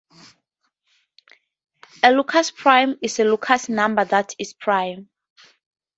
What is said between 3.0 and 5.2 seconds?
is a Lucas number that is prime.